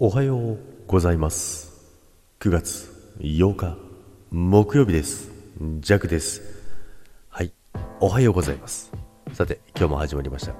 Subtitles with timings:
[0.00, 1.72] おはようございます。
[2.38, 3.76] 9月8日
[4.30, 5.28] 木曜日です。
[5.80, 6.40] ジャクです。
[7.28, 7.52] はい
[7.98, 8.92] おはようございます。
[9.32, 10.54] さて今日も始まりました、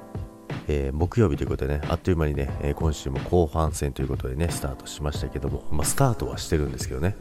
[0.67, 7.15] えー、木曜日ということでねあっという間にね、え、今週も後半戦ということでねスタートしましたけども、まあ、スタートはしてるんですけどね。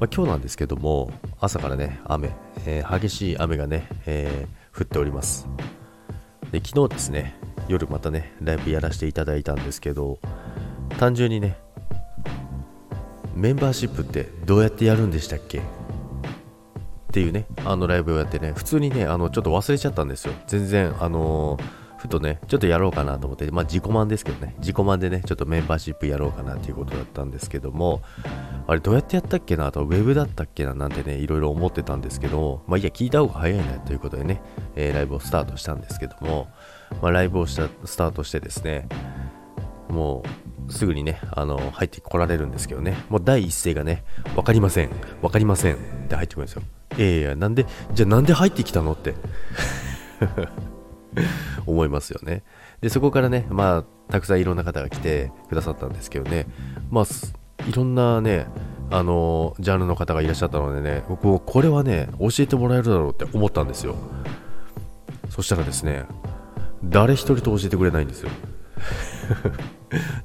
[0.00, 2.32] まあ、今日なんですけども朝からね雨、
[2.66, 5.46] えー、激しい雨がね、えー、降っております。
[6.50, 7.36] で昨日ですね
[7.68, 10.18] 夜またねライブやらせていただいたんですけど
[10.98, 11.56] 単純にね
[13.34, 15.58] メンバーシップってどうやってやるんでしたっけ？
[15.58, 15.62] っ
[17.12, 20.34] ていうねあのライブをやってね普通にねあのちょっと忘れちゃったんですよ。
[20.46, 21.62] 全然あのー、
[21.98, 24.54] ふとねちょっとやろうかなと思ってまあ自己満ですけどね。
[24.58, 28.02] 自己満でねちょっとメンバーシップやろうかなっていうことだったんですけども
[28.66, 34.40] あれどうやってやったっけなとウェブだったっけななんてねいろいろ思ってたんですけどまあいや聞いた方が早いなということでね、
[34.76, 36.48] えー、ライブをスタートしたんですけども
[37.02, 38.88] まあライブをしたスタートしてですね
[39.88, 40.28] もう
[40.68, 46.62] すぐにね、あの、入ってこられるんですけどね、もう第一声がね、分かりません、分かりませんって入ってくるんですよ。
[46.96, 49.14] いやいや、なんで、じゃあなんで入ってきたのって
[51.66, 52.42] 思いますよね。
[52.80, 56.46] で、そこからね、まあ、たくさんいろんな方が来てくださったんですけどね、
[56.90, 57.04] まあ、
[57.68, 58.46] いろんなね、
[58.90, 63.96] あのジャンルの方がいらっしゃったのでね、僕もこれはね、教えてもらえるだろうって思ったんですよ。
[65.30, 66.04] そしたらですね、
[66.84, 68.30] 誰一人と教えてくれないんですよ。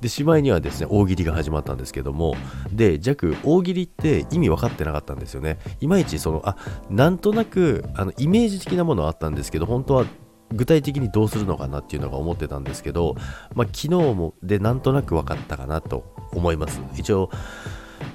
[0.02, 2.36] で、しまいにはですね、大喜利が始まったんですけども、
[2.72, 5.59] で、弱、大喜利って意味分かってなかったんですよね。
[5.81, 6.58] いまいち、その、あ、
[6.89, 10.06] なんとなく、あの、イメージ的なものはあったんですけど、本当は
[10.52, 13.16] 具体的にどうするのかなっていうのが思ってたんですけど、
[13.53, 16.81] まあ、昨日もでなんとなく分かったかなと思います。
[16.97, 17.30] 一応、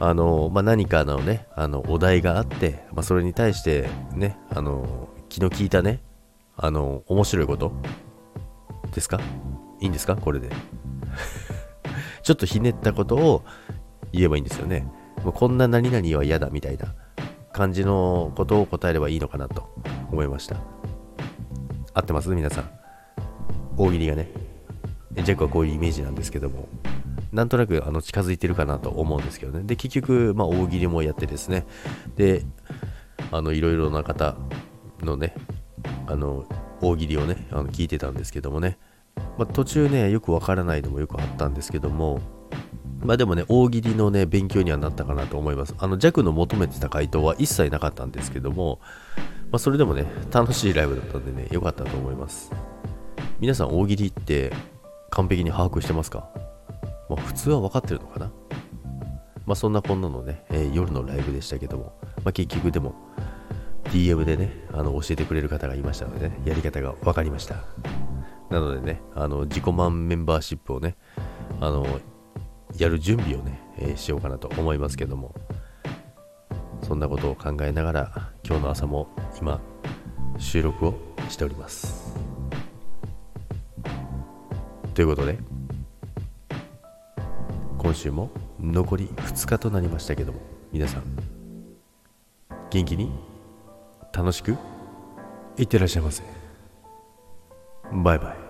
[0.01, 6.03] あの、まあ、何かのね、あの、お題があって、まあ、それに対してね、あの、気の利いたね、
[6.57, 7.73] あの、面白いこと
[8.93, 9.21] ですか？
[9.81, 10.17] いいんですか？
[10.17, 10.51] これで。
[12.25, 13.44] ちょっとひねったことを
[14.12, 14.91] 言えばいいんですよね。
[15.22, 16.94] もうこんな何々は嫌だみたいな
[17.53, 19.73] 感じのことを答えればいいのかなと
[20.11, 20.57] 思いました。
[21.92, 22.30] 合ってます？
[22.30, 22.70] 皆さん。
[23.77, 24.29] 大喜利がね。
[25.14, 26.68] ジャックはこういうイメージなんですけども。
[27.33, 29.64] なんとなくあの近づいてるかなと思うんですけどね。
[29.64, 31.67] で、結局、まあ、大喜利もやってですね。
[32.14, 32.45] で、
[33.33, 34.36] あの、いろいろな方
[35.02, 35.34] のね、
[36.07, 36.46] あの、
[36.80, 38.79] 大喜利をね、あの聞いてたんですけどもね。
[39.36, 42.20] まあ、途中ね、よくわからないのもよくあったんですけども、
[43.00, 45.74] まあでもね、大喜利のね、勉強にはなったかなと思います。
[45.78, 48.80] あの、弱の求めてた回答は一切なかったんですけども、
[49.50, 52.50] まあ、それでもね、楽しいライブだったんでね、良かったと思います。
[53.40, 54.52] 皆さん、大喜利って
[55.11, 56.28] 完璧に把握してますか？
[57.11, 58.30] まあ、普通は分かってるのかな？
[59.46, 62.95] まあ、そんなこんなのね、えー、夜のライブでしたけども、まあ、結局でも、
[63.84, 67.56] DM でね、あの、教えてくれる方がいましたのでね、やり方が分かりました。
[68.51, 70.97] なのでね、あの自己満メンバーシップをね、
[71.61, 71.87] あの
[72.77, 75.35] やる準備をね、えー、しようかなと思いますけども、
[76.83, 79.09] そんなことを考えながら、今日の朝も
[79.41, 79.61] 今、
[80.39, 80.95] 収録を
[81.29, 82.15] しております。
[84.95, 85.39] ということで、
[87.79, 88.31] 今週も
[88.61, 90.41] 残り2日となりましたけども、
[90.73, 91.03] 皆さん、
[92.71, 93.11] 元気に
[94.13, 94.57] 楽しく
[95.57, 96.44] いってらっしゃいませ。
[97.95, 98.44] バイバイ。